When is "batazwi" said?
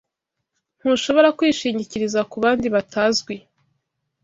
2.75-3.35